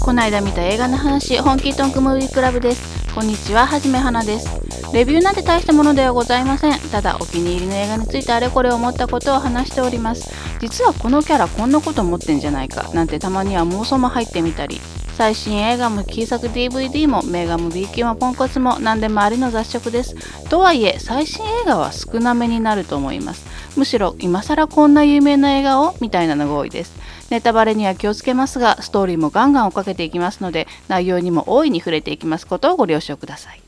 [0.00, 3.14] この間見た映画の話本気トンクムービークラブです。
[3.14, 4.48] こんにちははじめはなです。
[4.92, 6.80] レビューなんて大したものではございません。
[6.90, 10.32] ただお気に入りの映画についてあれこれ思ったことを話しております。
[10.58, 12.90] 実はこのキャラこんなこと思ってんじゃないか。
[12.92, 14.80] なんてたまには妄想も入ってみたり。
[15.16, 20.14] 最新映画も旧作 DVD もメガも B 級もポンコツも何でもありの雑食です。
[20.48, 23.46] とはいえ最新映画は少なめになると思います。
[23.76, 26.98] むしろ今更こんな有名な映画をみたいなのが多いです。
[27.30, 33.60] ネタバレには気をつけますがストーリーもガンガン追っかけていきますので内容にも大いに触れていきますことをご了承ください。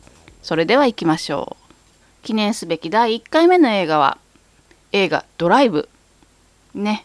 [0.42, 1.72] それでは行きましょう。
[2.24, 4.18] 記念すべき第1回目の映画は
[4.92, 5.88] 映画ドライブ。
[6.74, 7.04] ね。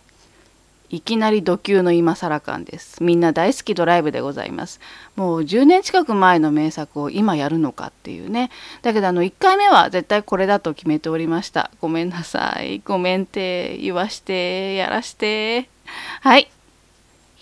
[0.90, 3.04] いきなり土級の今更感です。
[3.04, 4.80] みんな大好きドライブでございます。
[5.16, 8.50] もう10年近く前の名作を今やるのかっていうね。
[8.84, 11.72] だけどあの1回目は絶対これだと決めておりました。
[11.82, 12.82] ごめんなさい。
[12.86, 15.70] ごめんって言わしてやらして。
[16.22, 16.50] はい。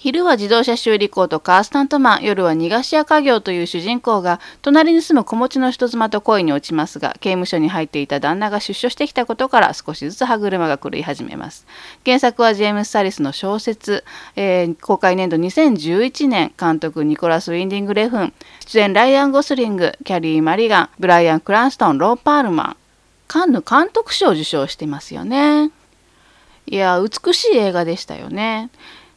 [0.06, 11.66] 昼は自動車修理工とカースタントマン、夜は逃がし屋家業という主人公が、隣に住む子持ちの人妻と恋に落ちますが、刑務所に入っていた旦那が出所してきたことから少しずつ歯車が狂い始めます。
[12.06, 14.04] 原作はジェームス・サリスの小説、
[14.36, 18.34] えー、公開年度2011年、監督ニコラス・ウィンディング・レフン、
[18.68, 22.78] 出演ライアン・ゴスリング、キャリー・マリガン、ブライアン・クランストン、ロー・パールマン、
[23.28, 25.72] カンヌ監督賞を受賞してますよね。
[26.68, 28.70] いや、美しい映画でしたよね。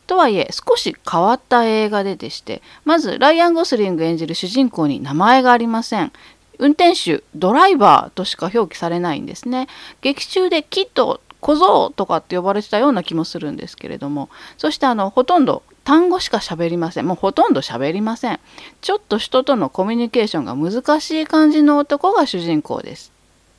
[0.09, 6.13] とはいえ少し変わった映画ででしてまずライアン・ゴスリング演じる主人公に名前がありません。
[6.59, 9.69] 運転手ドライバーとしか表記されないんですね。
[10.01, 17.07] 劇中でキッド小僧とかって呼ばれてたような気もするんですけれどもそしてあのほとんど単語しか喋りません。
[17.07, 18.41] もうほとんど喋りません。
[18.81, 23.13] ちょっと人とのコミュニケーションが難しい感じの男が主人公です。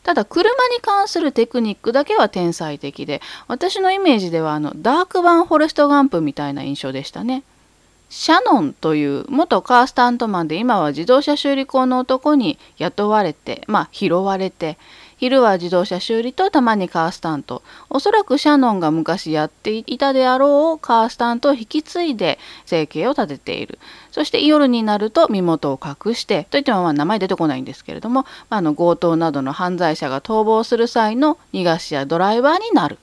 [0.10, 7.44] ただ車に関するテクニックだけは天才的で私のイメージではあのダーク版フォレスト・ガンプみたいな印象でしたね。
[8.10, 14.80] シャノンという元カースタントマンで今は自動車修理工の男に雇われてまあ拾われて
[15.20, 17.62] 昼は自動車修理とたまにカースタント。
[17.90, 23.80] おそらくシャノンが昔やっていたであろうカースタントを引き継いで生計を立てている。
[24.12, 32.98] そして夜になると身元を隠してといってもまあ名前出てこないんですけれどもまあの強盗などの犯罪者が逃亡する際の逃がしやドライバーになる。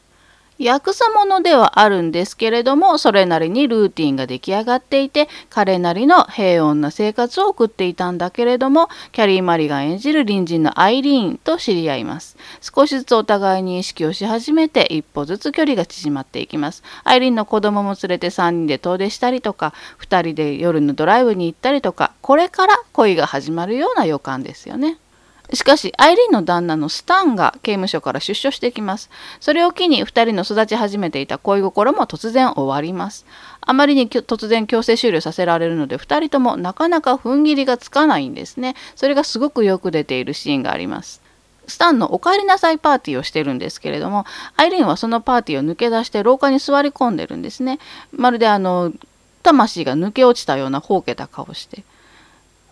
[0.59, 12.37] ヤクザものではあるんですけれどもそれなりにルーティンが出来上がっていて彼なりの平穏な生活を送っていたんだけれどもキャリー・マリが演じる隣人のアイリーンと知り合います。
[12.63, 16.83] 少しずつお互いに意識をし始めて一歩ずつ距離が縮まっていきます。
[17.05, 24.99] アイリーンの子供も連れて3人で遠出したりとか2人で夜のドライブに行ったりとかこれから恋が始まるような予感ですよね。
[25.53, 29.11] しかし、アイリーンの旦那のスタンが刑務所から出所してきます。
[29.41, 33.27] それを機に2人の育ち始めていた恋心も突然終わります。
[33.61, 38.75] あまりに突然強制終了させられるので、2人ともなかなか踏ん切りがつかないんですね。
[38.97, 41.23] それがすごくよく出ているシーンがあります。
[41.69, 44.25] スタンのお帰りなさいパーティーをしてるんですけれども、
[44.57, 47.79] アイリーンはそのパーティーを抜け出して廊下に座り込んでるんですね。
[48.13, 48.93] まるであの、
[49.43, 51.85] 魂が抜け落ちたようなほうけた顔して。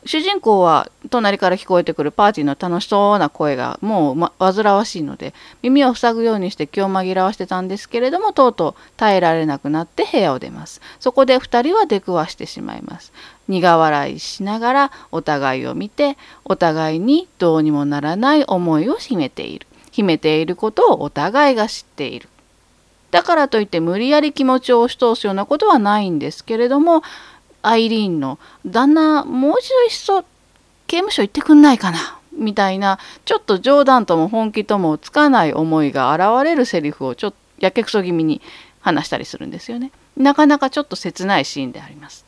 [0.07, 5.33] 主人公は隣から聞こえてくるパーティーの楽しそうな声がもう、ま、煩わしいので
[5.63, 10.83] 耳を塞ぐようにして気を紛らわしてたんですけれどもとうとう耐えられなくなって部屋を出ます。
[11.01, 13.13] そこで2人は出くわしてしまいます。
[13.49, 19.67] 苦笑いしながらお互いを見てお互いにどうにもならない思いを秘めている。
[19.91, 22.29] 秘めていることをお互いが知っている。
[23.15, 27.05] だからといって無理やり気持ちを押し通すようなことはないんですけれども
[27.67, 30.23] アイリーンの旦那もう一度いっそ
[30.87, 38.43] 刑務所行ってくんないかなみたいなちょっと冗談とも本気ともつかない思いが現れるセリフをちょっとやけくそ気味に
[38.81, 39.93] 話したりするんですよね。
[40.17, 42.27] なかなかちょっと切ないシーンであります。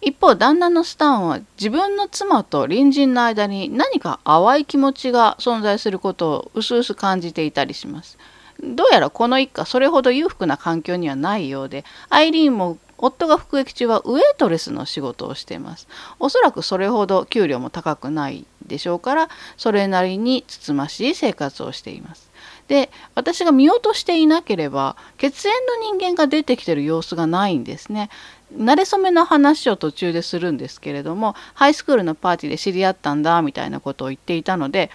[0.00, 8.18] 一方旦那のスタンは自分の妻と隣人の間に何か淡い気持ちが存在することをうすうす感じていたりします。
[8.62, 15.88] どうやらこの一家それほど裕福な環境にはないようでアイリーンも夫が服役中はウェイトレスの仕事をしています。
[16.18, 22.28] おそらくそれほど給料も高くないでしょうからそれなりにつつましい生活をしています。
[22.66, 28.10] で私が見落としていなければ血縁の人間が出てきてる様子がないんですね。
[28.56, 34.90] 慣れ初めの話を途中でするんですけれどもハイスクールのパーティーで知り合ったんだみたいなことを言っていたので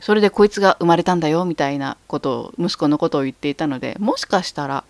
[0.00, 4.84] それでこいつが生まれたんだよみたいなことを息子のことを言っていたのでもしかしたら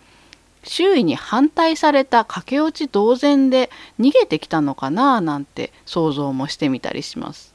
[0.68, 7.54] 周囲に反対された駆け落ち同然で逃げてきたのかななんて想像もしてみたりします。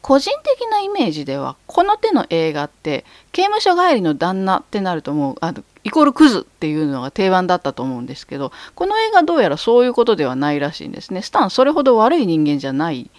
[0.00, 13.10] 個人的なイメージではこの手の映画って刑務所帰りの旦那ってなるともうあのイコールクズっていうのが定番だったと思うんですけどこの映画どうやらそういうことではないらしいんですねスタンそれほど悪い人間じゃない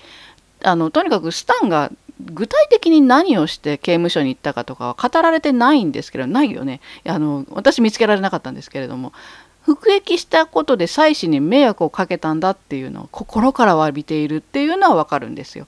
[0.64, 9.14] あのとにかくスタンが具体的に何をして刑務所に行ったかとかは語られてないんですけどないよねあの私見つけられなかったんですけれども
[9.62, 15.68] 服役したことで妻子に迷惑をかけたんだっていうのを心から詫びているっていうのはわかるんですよ。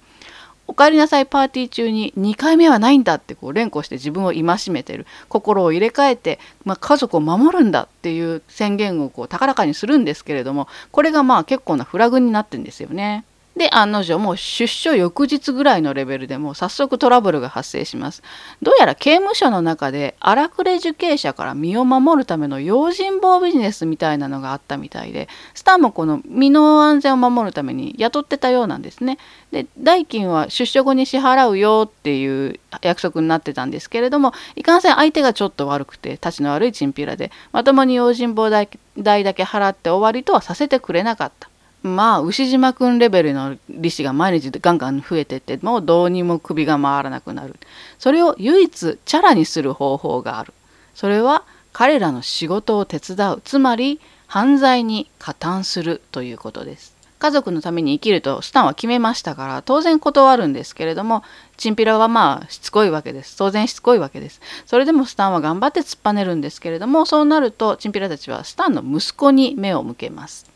[0.68, 13.26] おかえりなさいパーティー中に2回目はないんだってこう連呼して自分を戒めてる心を入れ替えて、まあ、家族を守るんだっていう宣言をこう高らかにするんですけれどもこれがまあ結構なフラグになってんですよね。
[13.56, 18.24] で案の定もう出所翌日ぐらいのレベルでもう早速トラブルが発生します。
[18.62, 29.18] どうやら刑務所の中で荒くれ受刑者から身を守るための用心棒ビジネスみたいなのがあったみたいでスターもこの身の安全を守るために雇ってたようなんですね。
[29.52, 41.51] で代金は出所後に支払うよっていう約束になってたんですけれどもいかんせん相手がちょっと悪くて立ちの悪いチンピラでまともに用心棒代だけ払って終わりとはさせてくれなかった。
[41.84, 47.56] まあ牛島くんレベルの利子が毎日ガンガン増えてってもうどうにも首が回らなくなる。
[47.98, 50.54] それを唯一チャラにする方法がある。
[50.94, 51.44] それは
[51.74, 53.42] 彼らの仕事を手伝う。
[53.44, 56.96] つまり犯罪に加担するということです。
[57.18, 61.24] 家族のために生きるとスタンは決めましたから当然断るんですけれども
[61.56, 63.38] チンピラはまあしつこいわけです。
[63.38, 64.42] 当然しつこいわけです。
[64.66, 70.50] それでもスタンは頑張って突っぱねるんですけれどもそうなるとチンピラたちはスタンの息子に目を向けます。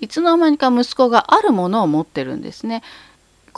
[0.00, 2.82] いつの間にか息子があるものを持ってるんですね。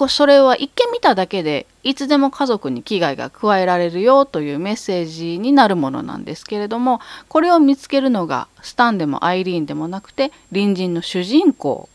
[0.09, 11.91] それは一見見ただけでいつでも家族に危害が加えられるよというメッセージになるものなんですけれどもこれを見つけるのがスタンでもアイリーンでもなくて隣人の主人公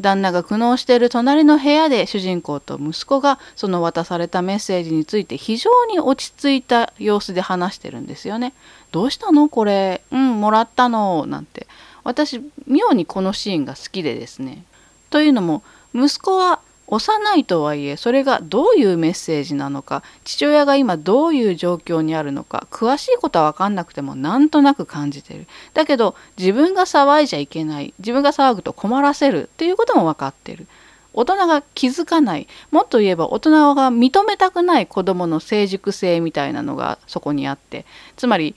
[0.00, 8.54] 旦那が苦悩している隣の部屋で主人公と息子がその渡されたメッセージについて非常に落ち着いた様子で話してるんですよね。
[8.90, 10.02] どうしたのこれ？
[10.10, 11.26] うんもらったの？
[11.26, 11.66] なんて
[12.08, 14.64] 私妙にこのシーンが好きでですね。
[15.10, 15.62] というのも
[15.94, 30.66] 息子は幼いとはいえそれがどういうメッセージなのか父親が今どういう状況にあるのか詳しいことは分かんなくてもなんとなく感じてるだけど自分が騒いじゃいけない自分が騒ぐと困らせるっていうことも分かってる
[31.12, 37.84] 大人が気づかないもっと言えば大人が認めたくない子どもの成熟性みたいなのがそこにあって
[38.16, 38.56] つまり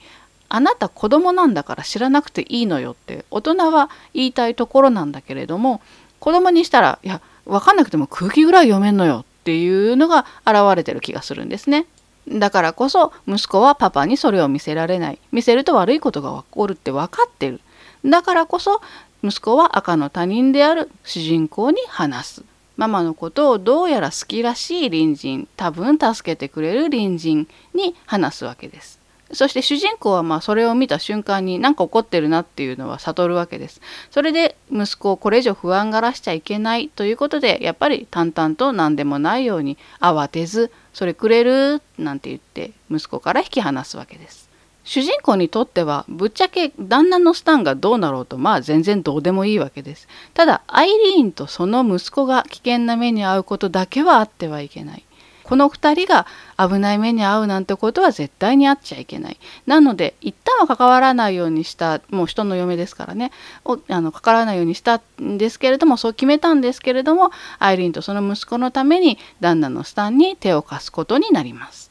[0.54, 5.80] あなた子供なんだから知らなくていいのよって大人は言いたいところなんだけれども
[6.20, 11.86] 子供にしたらいや分かんなくても空気ぐらい読めんのよっていうのが現れてる気がするんですね。
[12.28, 15.18] だからこそ息子はパパにそれを見せられない。
[15.32, 17.60] 見せると悪いことが起こるって分かってる。
[18.04, 18.82] だからこそ
[19.24, 20.90] 息子は赤の他人である。
[21.02, 22.44] 主人公に話す。
[22.76, 29.01] ママのことをどうやら好きらしい隣人多分助けてくれる隣人に話すわけです。
[29.32, 33.80] そして主人公はまあそれを見た瞬間に何か起こってるなっていうのは悟るわけです。
[34.10, 44.50] それで息子をこれ以上不安がらしちゃいけないということでやっぱり淡々と何でもないように慌てず「それくれる?」なんて言って息子から引き離すわけです。
[44.84, 50.08] 主人公にとってはぶっちゃけ旦那のスタンがどうなろうとまあ全然どうでもいいわけです。
[50.34, 55.04] ただアイリーンとその息子が危険な目に遭うことだけはあってはいけない。
[55.52, 56.26] この2人が
[56.56, 59.36] 危ない目に遭うなんてことは絶対にあっちゃいけない。
[59.66, 63.32] なので一旦は関わらないようにしたもう人の嫁ですからね
[63.66, 71.90] をあの関わらないようにしたんですけれどもそう決めたんですけれどもアイリーンとその息子のために旦那のスタンに手を貸すことになります。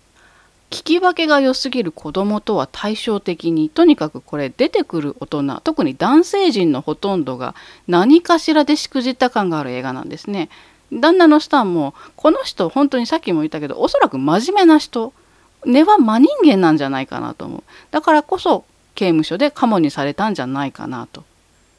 [0.71, 7.53] 聞き分けが良すぎる子供とは対照的にとにかくこれ出てくる大人特に男性陣のほとんどが
[7.87, 10.49] 何かしらでしくじった感がある映画なんですね。
[10.91, 15.13] 旦那のスタンもこの人本当にさっきも言ったけどおそらく真面目な人。
[15.65, 17.63] 根は真人間なんじゃないかなと思う。
[17.91, 21.23] だからこそ刑務所でカモにされたんじゃないかなと。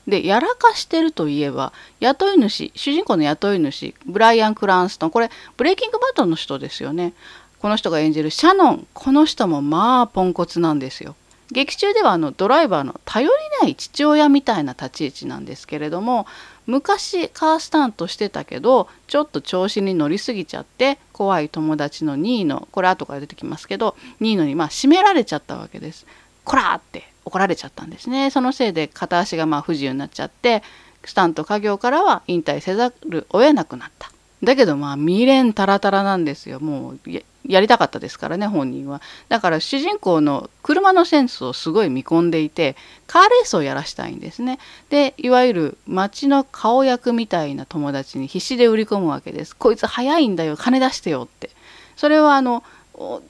[0.06, 5.10] でやらかしてるといえば雇い主主人公の雇い主ブライアン・クランストン。
[5.10, 7.12] これブレイキングバットの人ですよね。
[7.58, 8.86] この人が演じるシャノン。
[8.92, 11.14] この人もまあポンコツなんですよ。
[11.50, 16.26] 劇中ではあのドライバーの頼りない父親みたいな立ち位置なんですけれども
[16.66, 26.06] 昔カースタントしてたけどちょっと調子に乗りすぎちゃって怖い友達のニーノこれ後から出てきますけどニーノにまあ締められちゃったわけです。
[26.44, 28.30] こらって怒られちゃったんですね。
[28.30, 30.62] そのせいで片足がまあ不自由になっちゃって
[31.04, 34.10] スタント家業からは引退せざるを得なくなった。
[34.42, 36.60] だけどまあ未練タラタラなんですよ。
[36.60, 36.98] もう
[37.46, 39.02] やりたかったですからね本人は。
[39.28, 44.58] だから主人公の車のセンスをすごい見込んでいてカーレースをやらしたいんですね。
[44.90, 49.56] でいわゆる街の顔役みたいな友達に必死で売り込むわけです。
[49.56, 51.50] こいつ早いんだよ金出してよって。
[51.96, 52.62] それはあの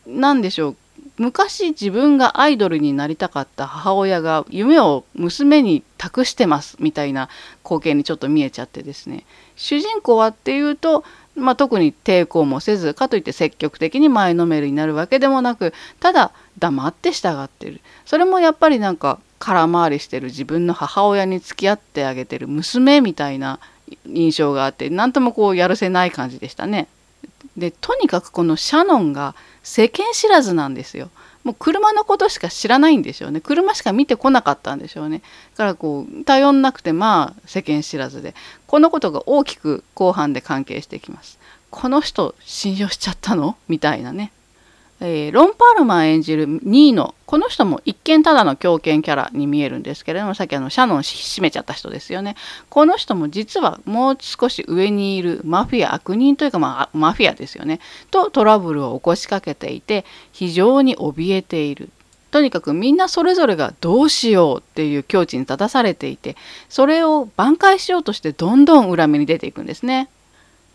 [0.07, 0.76] 何でしょう
[1.19, 7.28] 昔自分がアイドルになりたかった母親が夢を娘に託してますみたいな
[7.62, 11.04] 光景にちょっと見えちゃってですね主人公はっていうと
[11.35, 23.59] まあ、特に抵抗もせずかといって積極的に前のめりになるわけでもなくただ黙って従ってるそれもやっぱりなんか空回りしてる自分の母親に付き合ってあげてる娘みたいな
[24.07, 26.88] 印象があって何ともこうやるせない感じでしたね。
[27.57, 31.11] でとにかくこのシャノンが世間知らずなんですよ。
[31.45, 33.40] もう車のことしか知らないんでしょうね。
[33.40, 35.23] 車しか見てこなかったんでしょうね。
[35.57, 38.35] だからこう頼んなくてまあ世間知らずで。
[38.66, 41.38] このことが大きく後半で関係してきます。
[41.71, 43.57] この人信用しちゃったの？
[43.69, 44.33] みたいなね。
[45.04, 47.16] えー、ロン・パールマン演じるニーノ。
[47.26, 52.37] この人も一見ただの狂犬キャラに見えるんですけれどもさっきあのシャノン閉めちゃった人ですよね。
[52.68, 57.80] この人も実はもう少し上にいるマフィア悪人というか、まあ、マフィアですよね。
[58.12, 61.88] とトラブルを起こしかけていて非常に怯えている。
[62.30, 66.35] とにかくみんなそれぞれがどうしようっていう境地に立たされていて
[66.71, 70.09] それを挽回しようとしてどんどん裏目に出ていくんですね。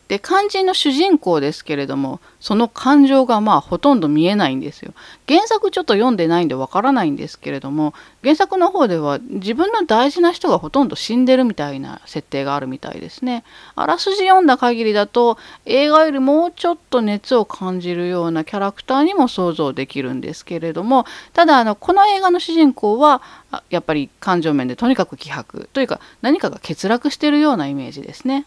[0.08, 4.94] で肝心の主人公ですけれどもその感情がまあほとんど見えないんですよ。
[5.28, 13.44] 原作ちょっと読んでないんでわからないんですけれども原作の方では自分の大事な人がほとんど死んでるみたいな設定があるみたいですね。
[13.76, 23.22] あらすじ読んだ限りだと映画よりもうちょっと熱を感じるようなキャラクターにも想像できるんですけれどもただあのこの映画の主人公は
[23.70, 28.46] やっぱり感情面でとにかく希薄というか何かが欠落してるようなイメージですね。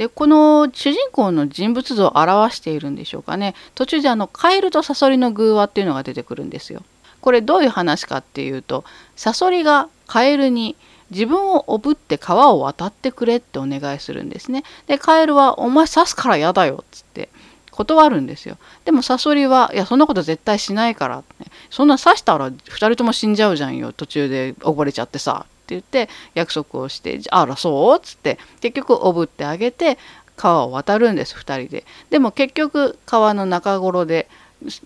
[0.00, 6.82] でこの主人公の人物像を表しているんでしょうかね途中であのカエルとサソリの偶話っていうのが出てくるんですよ。
[7.20, 8.82] これどういう話かっていうと
[9.14, 10.74] サソリがカエルに
[11.10, 14.64] 自分をおぶって川を渡ってくれってお願いするんですね。
[14.86, 17.28] でカエルは「お前刺すから嫌だよ」っつって
[17.70, 18.56] 断るんですよ。
[18.86, 29.98] でもサソリは「いやそんなこと絶対しないから」って、そんな刺したら2人とも死んじゃうじゃんよ途中で溺れちゃってさ」言って約束をして「あらそう?」っつって結局おぶってあげて
[30.36, 31.84] 川を渡るんです2人で。
[32.10, 34.28] でも結局川の中頃で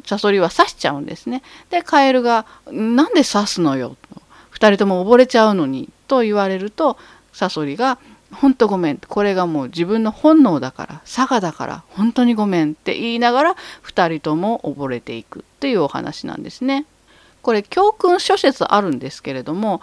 [0.06, 1.42] サソリは刺しちゃうんですね。
[1.70, 4.22] でカエルが「なんで刺すのよ」と
[4.54, 6.96] 「2人とも溺れちゃうのに」と言われると
[7.32, 7.98] サソリが
[8.34, 16.84] 「本当ごめんこれがもう自分の本能だから佐賀だから本当にごめんって言いながら2人とも溺れていくっていうお話なんですね。
[17.42, 19.82] これ教訓諸説あるんですけれども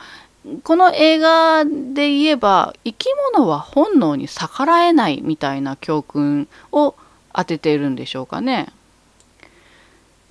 [0.63, 6.95] この映画で言えば生き物は本能に逆らえないみたいな教訓を
[7.33, 8.73] 当てているんでしょうかね。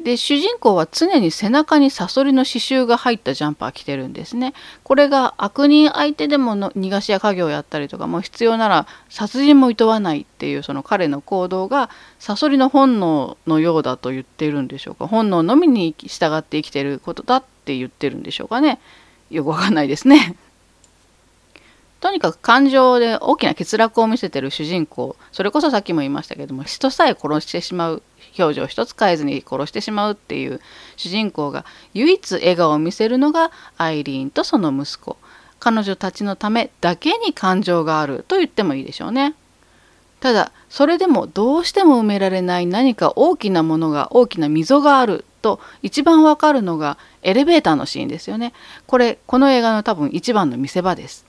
[0.03, 4.55] で主人公は常に背中にサソリの刺繍が入ったジャンパー着てるんですね。
[4.83, 18.81] これが悪人相手でもの逃がし屋家業をやったりとかもう必要なら殺人も厭わないっていうその彼の行動がサソリの本能のようだと言っているんでしょうか本能のみに従って生きてることだって言ってるんでしょうかね。
[19.31, 20.37] よくわかんないですね。
[22.01, 28.03] とにかく感情で大きな欠落を見せてる主人公それこそさっきも言いましたけども人さえ殺してしまう
[28.39, 30.61] 表情一つ変えずに殺してしまうっていう
[30.97, 35.19] 主人公が唯一笑顔を見せるのがアイリーンとその息子
[35.59, 39.35] 彼女たちのためだけに感情があると言ってもいいでしょうね。
[40.21, 48.53] ただそれでもどうしても埋められない何か大きなものが大きな溝があると一番わかるのがエレベーターのシーンですよね。
[48.87, 51.27] これこの映画の多分一番の見せ場です。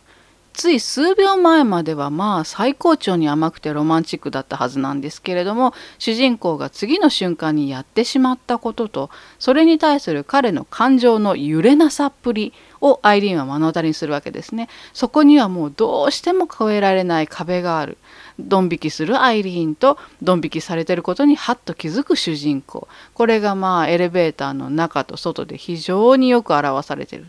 [0.53, 14.67] つい数秒前まではまあ最高潮に甘くてロマンチックだったはずなんですけれども主人公が次の瞬間にやってしまったこととそれに対する彼の感情の揺れなさっぷりをアイリーンは目の当たりにするわけですね。
[14.91, 17.99] そこにはもうどうしても越えられない壁がある。
[18.39, 27.27] ドン引きするアイリーンとドン引きされてることにハッと気づく主人公これがまあエレベーターの中と外で非常によく表されてる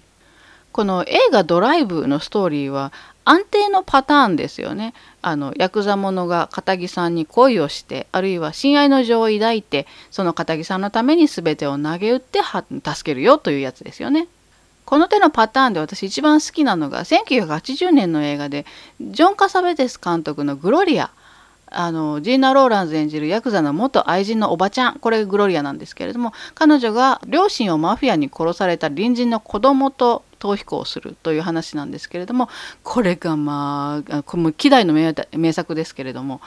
[0.71, 2.93] この映画「ドライブ」のストーリーは
[3.25, 4.95] 安定のパターンですよね。
[5.23, 14.27] あのヤクザ者が片木さんに恋をしてあるいは親愛の情を抱いてその片木さんのために全てを投げ打って助けるよというやつですよね。
[14.85, 18.67] この手のパターンで私一番好きなのが1980年の映画で
[19.01, 21.11] ジョン・カサベテス監督の「グロリア」
[21.75, 24.99] あのジーナ・ローランズ演じるヤクザの元愛人のおばちゃん。
[24.99, 32.49] これグロリアなんですけれども彼女が両親をマフィアに殺された隣人の子供と逃避行をするという話なんですけれども
[32.83, 36.41] これがまあこれ希代の名作ですけれども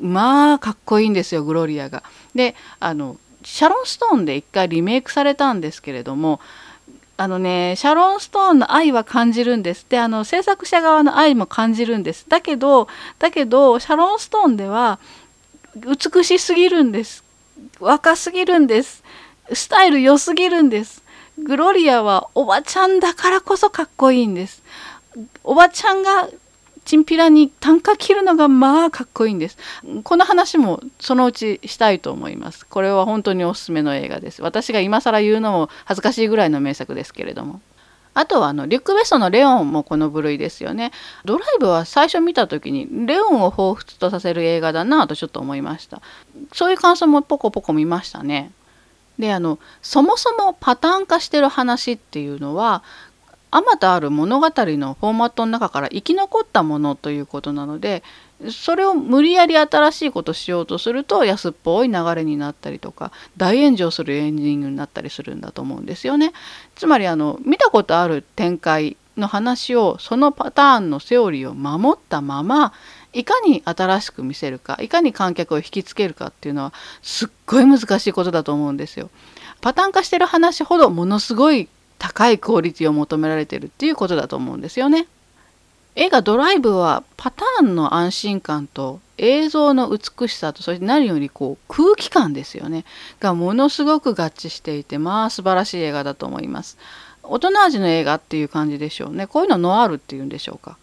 [0.00, 2.04] まあかっこいいんですよグロリアが。
[2.34, 6.38] であのシャロン・ストーンで一回リメイクされたんですけれども
[7.16, 9.84] あのねシャロン・ストーンの愛は感じるんです。
[9.88, 12.24] であの制作者側の愛も感じるんです。
[12.28, 15.00] だけどだけどシャロン・ストーンでは
[15.76, 17.24] 美しすぎるんです。
[17.80, 19.02] 若すぎるんです。
[19.52, 21.02] スタイル良すぎるんです。
[21.38, 24.62] グロリアはおばちゃんだからこそかっこいいんです
[25.44, 26.28] おばちゃんが
[26.84, 29.56] チンピラに短歌切るのがまあかっこいいんです
[30.02, 37.60] この話もそのうちしたいと思いますこれは本当におすすめの映画です私が今更言うのも恥ずかしいぐらいの名作ですけれども
[38.14, 40.90] あとはあのリュック・ベストのレオンもこの部類ですよね。
[41.24, 46.02] ドライブは最初見た時にレオンを彷彿とさせる映画だなとちょっと思いました。
[46.52, 48.52] そういう感想もポコポコ見ましたね。
[49.18, 52.82] であのそもそもパターン化してる話っていうのは
[53.50, 58.02] あまたある物語のフォーマットの中から生き残ったものということなので
[58.50, 66.32] それを無理やり新しいことしようとすると安っぽい流れになったりとか大炎上するエンディングになったりするんだと思うんですよね。
[66.74, 72.72] つまりあの見たことある展開の話をそのパターンのセオリーを守ったまま
[73.12, 79.10] いかに新しく見せるかいかに観客を引きつけるかっていうのはすっごい難しいことだと思うんですよ。
[79.60, 85.06] パターン化してる話ほどものすごい高いクオリティを求められてるっていうことだと思うんですよね。
[85.94, 92.84] 映画「ドライブ」はパターンの安心感と映像の美しさとそして何よりこう空気感ですよね
[93.20, 96.78] がものすごく合致していてまあ素晴らしい映画だと思います。
[97.22, 100.76] 大人味の映画っていう感じでしょうねこういうのノアールっていうんでしょうか。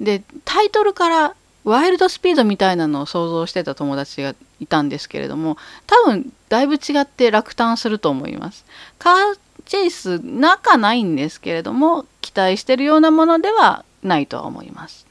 [0.00, 5.56] でタイトルからワイルドスピードみたいなのを想像してた友達がいたんですけれども
[5.86, 8.64] 多分だいぶ違って落胆すると思います。
[8.98, 15.06] カーチェイス仲ないんですけれども期待してるようなものではないとは思います。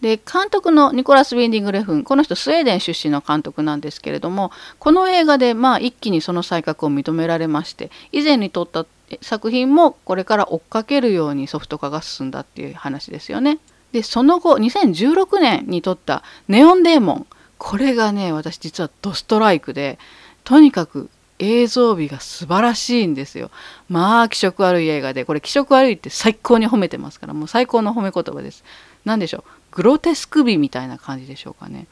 [0.00, 8.84] で監督のニコラス・ウィンディング・レフンこの人スウェーデン出身の監督なんですけれどもこの映画でまあ一気にその才覚を認められまして以前に撮った
[9.20, 13.58] 作品もこれから追っかけるようにソフト化が進んだっていう話ですよね。
[13.92, 17.26] でその後2016年に撮った「ネオンデーモン」
[17.58, 19.98] これがね私実はドストライクで
[20.44, 23.50] とにかく映像美が素晴らしいんですよ。
[23.88, 28.64] まあ気色悪い映画でこれ気色悪いって最高に褒めてますからもう最高の褒め言葉です。
[29.04, 31.86] 何でしょうグロテスク美みたいな感じでしょうかね。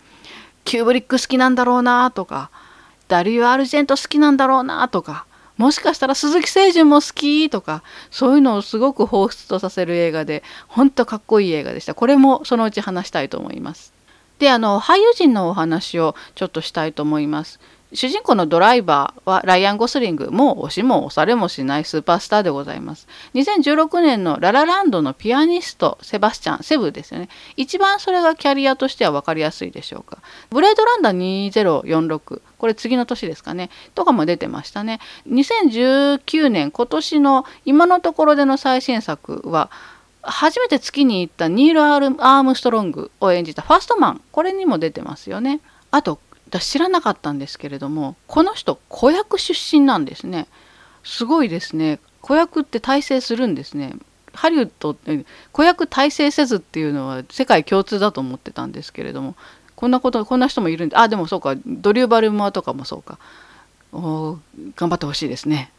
[0.64, 2.50] キューブリック好きなんだろうなとか
[3.08, 5.26] ダリュー・アルジェント好きなんだろうなとか
[5.60, 11.94] もしかしたら鈴木清純も好きとかそういうのをすごく彷彿とさせる映画でほんとかっこいい映画でした。
[11.94, 13.92] これもそのうち話したいと思います。
[14.38, 17.60] であの俳優陣のお話をちょっとしたいと思います。
[17.92, 23.08] 主人公のドライバーはライアン・ゴスリングもう押しも押されもしないスーパースターでございます。
[23.34, 27.28] 2016年のララランドのピアニストセバスチャンセブですよね。
[27.56, 30.18] 一番それがキャリアとしては分かりやすいでしょうか。
[30.50, 33.70] ブレードランダー2046これ次の年ですかね。
[33.94, 35.00] とかも出てましたね。
[35.28, 39.70] 2019年今年の今のところでの最新作は
[40.22, 44.20] 初めて月に行ったニール・アームストロングを演じたファーストマン。
[44.30, 45.60] これにも出てますよね。
[45.90, 50.48] あと私知らなかったんですけれどもこの人子役出身なんですね。
[51.04, 52.00] すごいですね。
[52.20, 53.94] 子役って大成するんですね。
[54.32, 59.34] ハリウッドって子役大成せずっていうのは世界共通だと思ってたんですけれども
[59.76, 63.18] こんなことこんな人もいるんであでもそうかドリューバルマーとかもそうか。
[63.92, 64.38] お
[64.76, 65.70] 頑張ってほしいですね。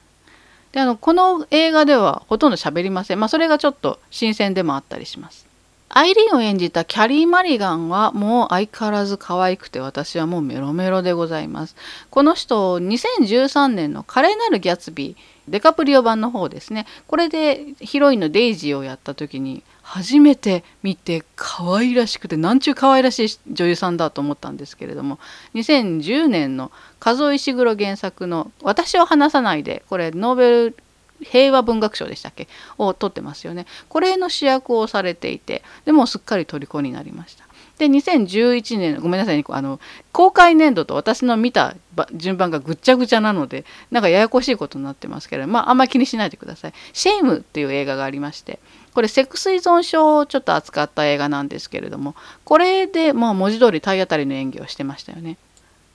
[0.71, 3.19] であのこの映画ではほとんど喋りません。
[3.19, 5.50] まあそれがちょっと新鮮でもあったりします。
[5.93, 11.75] アイリーンを演じたキャリー・マリガンはもう相変わらず可愛くて私はもうメロメロでございます。
[12.09, 25.19] この人2013年の華麗なるギャツビーデカプリオ版の方ですねこれでヒロインのデイジーをやった時に初めて見て可愛らしくてなんちゅう可愛らしい女優さんだと思ったんですけれども
[25.55, 30.75] 2010年のカズオ・イシグロ原作の「わたしを離さないで」これノーベル
[31.23, 32.47] 平和文学賞でしたっけ？
[32.77, 33.65] を取ってますよね。
[33.89, 37.45] これの主役をされていてでもすっかり虜になりました。
[37.77, 39.79] で2011年ごめんなさいあの
[40.11, 41.75] 公開年度と私の見た
[42.13, 48.59] 順番がぐっちゃぐちゃなのでなんかややこしいことになってますけどまああんまり気にしないでください「シェイム」っていう映画がありまして
[48.93, 55.37] これセックス依存症をちょっと扱った映画なんですけれどもこれでまあ文字通り体当たりの演技をしてましたよね。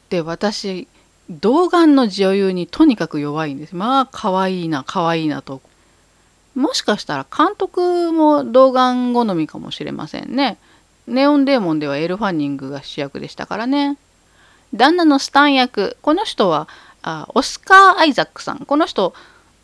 [0.09, 0.89] で私
[1.29, 3.75] 童顔の女優にとにかく弱いんです。
[3.75, 5.61] まあ可愛いな可愛いなと。
[6.55, 10.59] もしかしたら監督も童顔好みかもしれませんね。
[11.07, 13.99] ネオンデーモンではエル・ファンニングが主役でしたからね。
[14.75, 16.69] 旦那のスタン役この人は
[17.03, 18.61] あオスカー・アイザックさん。
[18.61, 19.15] この人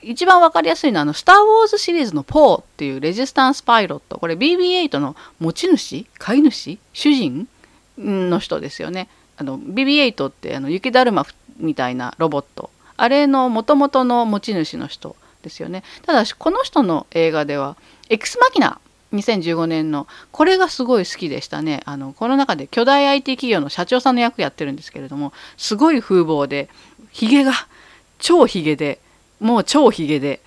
[0.02, 4.18] 一番分かりやすいのはあの「スター・ウォーズ」シリーズの「ポー」っていうレジスタンスパイロット。
[4.18, 6.06] これ BB8 の持ち主？
[6.18, 6.78] 飼い主？
[6.92, 7.48] 主人？
[7.98, 9.08] の人ですよね。
[9.38, 11.26] BB8 ってあの雪だるま
[11.58, 12.70] みたいなロボット。
[12.96, 15.82] あれの元々の持ち主の人ですよね。
[16.06, 17.76] ただしこの人の映画では
[18.08, 18.78] 「エクスマキナ」
[19.12, 21.82] 2015年のこれがすごい好きでしたね。
[21.84, 26.68] あのこの中で巨大 IT 企業の社長さんの役やってるんですけれどもすごい風貌で
[27.10, 27.52] ひげが
[28.18, 29.00] 超ひげで
[29.40, 30.40] もう超ひげで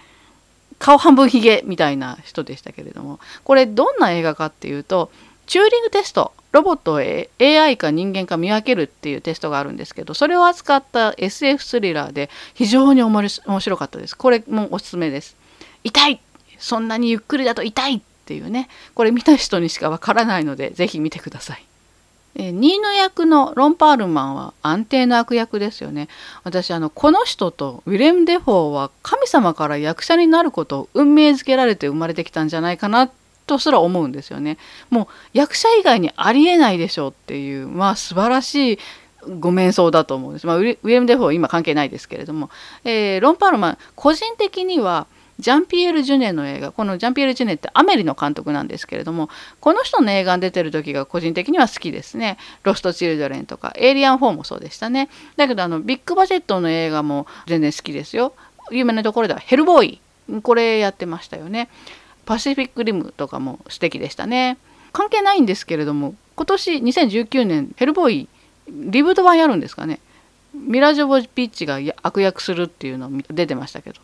[0.79, 5.11] 顔半分ひげみたいな人でしたけれどもこれどんな映画かっていうと
[5.45, 14.15] チューリングテストロボットを AI か人間か見分けるっていうテストがあるんですけどそれを扱った SF スリラーで非常に面白かったです。
[14.15, 15.35] これもおすすめです。
[15.83, 16.21] 痛い！
[16.57, 18.69] そんなにゆっくりだと痛いっていうね。
[18.93, 21.65] これ見た人にしかわからないので是非見てください。
[22.37, 26.07] えニーノ役のロン・パールマンは安定の悪役ですよね。
[26.43, 33.11] 私あのこの人とウィレム・デフォーは神様から役者になることを運命づけられて生まれてきたんじゃないかなっ
[33.45, 34.57] とすら思うんですよね。
[34.89, 38.79] もう役者以外にありえないでしょうっていうまあ素晴らしい
[39.39, 40.47] ご面相だと思うんです。
[40.47, 42.49] まあ、ウィレム・デフォー今関係ないですけれども、
[42.83, 45.07] えー、ロン・パールマン個人的には
[45.39, 49.29] ジャンピエール・ジュネの映画このジャンピエール・ジュネってアメリの監督なんですけれども
[49.59, 55.09] この人の映画に出てる時が個人的には好きですね「ロスト・チルドレン」とか「エイリアン4」もそうでしたね。
[55.35, 58.33] だけどあのビッグバジェットの映画も全然好きですよ。
[58.71, 60.01] 有名なところでは「ヘルボーイ」
[60.41, 61.69] これやってましたよね。
[62.25, 64.57] パシフィック・リムとかも素敵でしたね
[64.91, 68.29] 関係ないんですけれども今年2019年ヘルボーイ
[68.67, 69.99] リブート版やるんですかね
[70.53, 73.99] ミラ・ジョボピッチが悪役するっていうの出てましたけど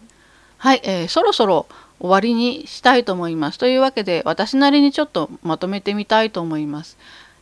[0.61, 1.65] はい、えー、そろそろ
[1.99, 3.57] 終わりにしたいと思います。
[3.57, 6.99] というわけで私なりにちょっとまとめてみたいと思います。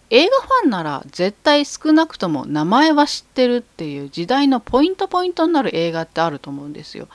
[0.09, 7.09] 映画ファンなら絶対少なくとも名前は知ってるっていう時代のポイントポイントになる映画ってあると思うんですよ。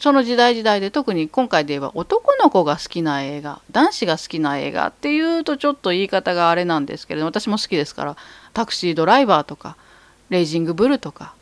[0.00, 8.16] その時代時代で特に今回で言えば男の子が好きな映画男子が好きな映画っていうとちょっと言い方があれなんですけれど私も好きですから
[8.52, 9.76] タクシードライバーとか
[10.28, 11.34] レイジングブルとか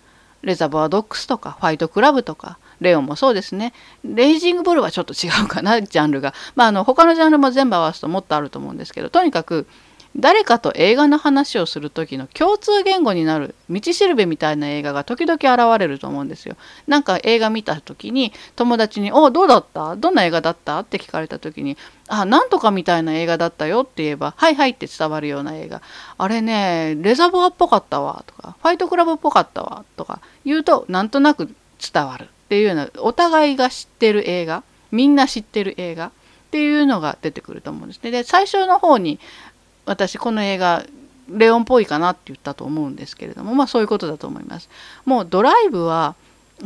[0.42, 3.72] レザバードックスとかファイトクラブとかレオンもそうですね。
[4.04, 6.32] レイジングボールはちょっと違うかなジャンルが。
[6.54, 9.66] まああの他のジャンルも全部合わすともっとあると思うんですけどとにかく
[10.16, 16.56] 誰かと映画の話をする時の共通言語になる道しるべみたいな映画が時々現れると思うんですよ。
[16.86, 19.96] なんか映画見た時に友達に「おどうだった？
[19.96, 21.76] どんな映画だった?」って聞かれた時に
[22.08, 25.82] 「あなんとかみたいな映画だったよ」って言えば「はいはい」って伝わるような映画
[26.18, 31.54] 「あれねレザボアっぽかったわ」とか「ファイトクラブっぽかったわ」とか言うとなんとなく
[31.92, 32.24] 伝わる。
[32.24, 36.10] っていうようなお互いが知ってる映画みんな知ってる映画っ
[36.50, 38.10] ていうのが出てくると思うんですね。
[38.10, 39.20] で最初の方に
[39.88, 40.84] 私この映画
[41.30, 44.68] レオンっぽいかなって言ったと思うんですけれどもまあそういうことだと思います。
[45.04, 46.14] もうドライブは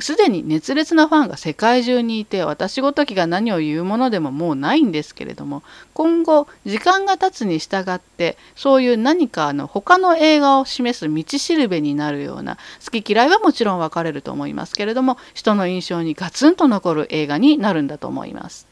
[0.00, 18.71] すでに熱烈なファンが世界中にいて私ごときが何を言うものでももうないんですけれども今後時間が経つに従ってそういう何かの他の映画を示す道しるべになるような好き嫌いはもちろん分かれると思いますけれども人の印象にガツンと残る映画になるんだと思います。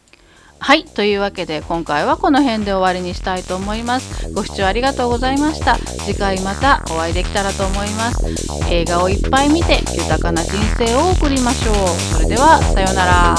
[0.62, 0.84] はい。
[0.84, 4.30] というわけで、今回はこの辺で終わりにしたいと思います。
[4.34, 5.76] ご視聴ありがとうございました。
[6.04, 8.26] 次回またお会いできたらと思います。
[8.70, 11.76] 映画をいっぱい見て、豊かな人生を送りましょう。
[12.14, 13.34] それでは、さようなら。